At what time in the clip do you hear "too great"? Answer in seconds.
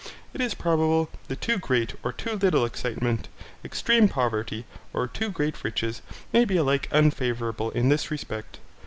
1.41-1.93, 5.07-5.63